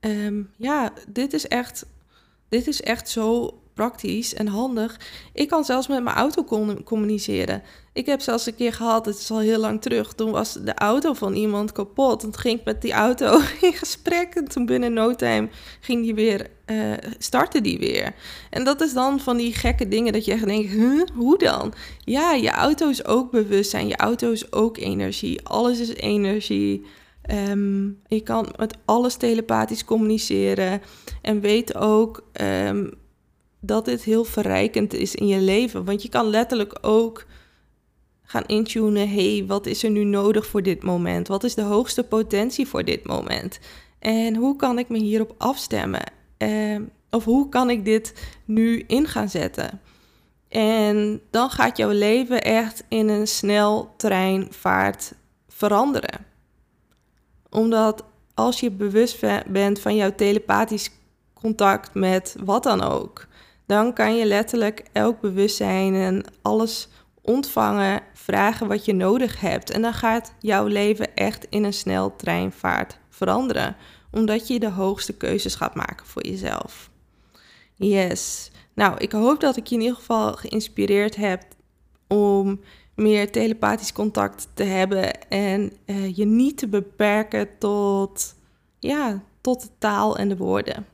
ehm, 0.00 0.42
ja, 0.56 0.92
dit 1.08 1.32
is 1.32 1.48
echt, 1.48 1.86
dit 2.48 2.66
is 2.66 2.82
echt 2.82 3.08
zo 3.08 3.58
praktisch 3.74 4.34
en 4.34 4.46
handig. 4.46 5.00
Ik 5.32 5.48
kan 5.48 5.64
zelfs 5.64 5.88
met 5.88 6.02
mijn 6.02 6.16
auto 6.16 6.44
communiceren. 6.84 7.62
Ik 7.92 8.06
heb 8.06 8.20
zelfs 8.20 8.46
een 8.46 8.54
keer 8.54 8.72
gehad, 8.72 9.06
het 9.06 9.18
is 9.18 9.30
al 9.30 9.38
heel 9.38 9.58
lang 9.58 9.82
terug, 9.82 10.12
toen 10.12 10.30
was 10.30 10.52
de 10.52 10.74
auto 10.74 11.12
van 11.12 11.34
iemand 11.34 11.72
kapot. 11.72 12.22
En 12.22 12.30
toen 12.30 12.40
ging 12.40 12.58
ik 12.58 12.64
met 12.64 12.82
die 12.82 12.92
auto 12.92 13.40
in 13.60 13.72
gesprek 13.72 14.34
en 14.34 14.48
toen 14.48 14.66
binnen 14.66 14.92
no 14.92 15.14
time 15.14 15.48
ging 15.80 16.02
die 16.02 16.14
weer, 16.14 16.50
uh, 16.66 16.92
startte 17.18 17.60
die 17.60 17.78
weer. 17.78 18.14
En 18.50 18.64
dat 18.64 18.80
is 18.80 18.92
dan 18.92 19.20
van 19.20 19.36
die 19.36 19.54
gekke 19.54 19.88
dingen 19.88 20.12
dat 20.12 20.24
je 20.24 20.32
echt 20.32 20.44
denkt, 20.44 20.70
huh, 20.70 21.06
hoe 21.14 21.38
dan? 21.38 21.72
Ja, 21.98 22.32
je 22.32 22.50
auto 22.50 22.88
is 22.88 23.04
ook 23.04 23.30
bewustzijn, 23.30 23.88
je 23.88 23.96
auto 23.96 24.30
is 24.30 24.52
ook 24.52 24.76
energie, 24.76 25.46
alles 25.46 25.80
is 25.80 25.94
energie. 25.94 26.84
Um, 27.30 28.00
je 28.06 28.20
kan 28.20 28.54
met 28.56 28.76
alles 28.84 29.16
telepathisch 29.16 29.84
communiceren 29.84 30.82
en 31.22 31.40
weet 31.40 31.74
ook 31.76 32.24
um, 32.40 32.90
dat 33.66 33.84
dit 33.84 34.02
heel 34.02 34.24
verrijkend 34.24 34.94
is 34.94 35.14
in 35.14 35.26
je 35.26 35.40
leven. 35.40 35.84
Want 35.84 36.02
je 36.02 36.08
kan 36.08 36.26
letterlijk 36.26 36.78
ook 36.80 37.26
gaan 38.22 38.44
intunen, 38.46 39.08
hey, 39.08 39.44
wat 39.46 39.66
is 39.66 39.82
er 39.82 39.90
nu 39.90 40.04
nodig 40.04 40.46
voor 40.46 40.62
dit 40.62 40.82
moment? 40.82 41.28
Wat 41.28 41.44
is 41.44 41.54
de 41.54 41.62
hoogste 41.62 42.02
potentie 42.02 42.66
voor 42.66 42.84
dit 42.84 43.06
moment? 43.06 43.58
En 43.98 44.36
hoe 44.36 44.56
kan 44.56 44.78
ik 44.78 44.88
me 44.88 44.98
hierop 44.98 45.34
afstemmen? 45.38 46.12
Uh, 46.38 46.80
of 47.10 47.24
hoe 47.24 47.48
kan 47.48 47.70
ik 47.70 47.84
dit 47.84 48.14
nu 48.44 48.84
in 48.86 49.06
gaan 49.06 49.28
zetten? 49.28 49.80
En 50.48 51.20
dan 51.30 51.50
gaat 51.50 51.76
jouw 51.76 51.90
leven 51.90 52.42
echt 52.42 52.84
in 52.88 53.08
een 53.08 53.26
snel 53.26 53.94
treinvaart 53.96 55.14
veranderen. 55.48 56.26
Omdat 57.50 58.04
als 58.34 58.60
je 58.60 58.70
bewust 58.70 59.24
bent 59.46 59.80
van 59.80 59.96
jouw 59.96 60.14
telepathisch 60.14 60.90
contact 61.34 61.94
met 61.94 62.36
wat 62.44 62.62
dan 62.62 62.82
ook, 62.82 63.26
dan 63.66 63.92
kan 63.92 64.16
je 64.16 64.26
letterlijk 64.26 64.84
elk 64.92 65.20
bewustzijn 65.20 65.94
en 65.94 66.24
alles 66.42 66.88
ontvangen, 67.20 68.02
vragen 68.14 68.68
wat 68.68 68.84
je 68.84 68.94
nodig 68.94 69.40
hebt. 69.40 69.70
En 69.70 69.82
dan 69.82 69.94
gaat 69.94 70.34
jouw 70.38 70.66
leven 70.66 71.14
echt 71.14 71.46
in 71.48 71.64
een 71.64 71.72
sneltreinvaart 71.72 72.98
veranderen, 73.08 73.76
omdat 74.10 74.48
je 74.48 74.58
de 74.58 74.70
hoogste 74.70 75.16
keuzes 75.16 75.54
gaat 75.54 75.74
maken 75.74 76.06
voor 76.06 76.26
jezelf. 76.26 76.90
Yes. 77.74 78.50
Nou, 78.74 78.96
ik 78.98 79.12
hoop 79.12 79.40
dat 79.40 79.56
ik 79.56 79.66
je 79.66 79.74
in 79.74 79.80
ieder 79.80 79.96
geval 79.96 80.32
geïnspireerd 80.32 81.16
heb 81.16 81.42
om 82.08 82.60
meer 82.94 83.32
telepathisch 83.32 83.92
contact 83.92 84.48
te 84.54 84.62
hebben 84.62 85.28
en 85.28 85.72
uh, 85.86 86.16
je 86.16 86.24
niet 86.24 86.58
te 86.58 86.68
beperken 86.68 87.58
tot, 87.58 88.34
ja, 88.78 89.22
tot 89.40 89.62
de 89.62 89.68
taal 89.78 90.16
en 90.16 90.28
de 90.28 90.36
woorden. 90.36 90.86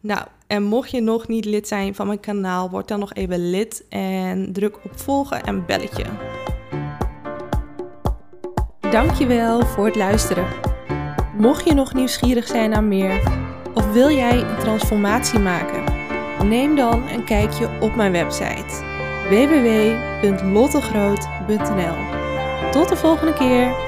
Nou, 0.00 0.26
en 0.48 0.62
mocht 0.62 0.90
je 0.90 1.00
nog 1.00 1.28
niet 1.28 1.44
lid 1.44 1.68
zijn 1.68 1.94
van 1.94 2.06
mijn 2.06 2.20
kanaal, 2.20 2.70
word 2.70 2.88
dan 2.88 2.98
nog 2.98 3.14
even 3.14 3.50
lid 3.50 3.84
en 3.88 4.52
druk 4.52 4.76
op 4.84 4.98
volgen 4.98 5.42
en 5.42 5.66
belletje. 5.66 6.04
Dankjewel 8.90 9.66
voor 9.66 9.86
het 9.86 9.96
luisteren. 9.96 10.46
Mocht 11.36 11.64
je 11.64 11.74
nog 11.74 11.94
nieuwsgierig 11.94 12.46
zijn 12.46 12.70
naar 12.70 12.84
meer 12.84 13.22
of 13.74 13.92
wil 13.92 14.10
jij 14.10 14.40
een 14.40 14.58
transformatie 14.58 15.38
maken, 15.38 15.84
neem 16.48 16.76
dan 16.76 17.08
een 17.08 17.24
kijkje 17.24 17.68
op 17.80 17.94
mijn 17.94 18.12
website 18.12 18.86
www.lottegroot.nl. 19.28 21.96
Tot 22.70 22.88
de 22.88 22.96
volgende 22.96 23.32
keer. 23.32 23.87